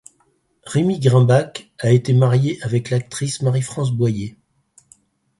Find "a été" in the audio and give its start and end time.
1.77-2.11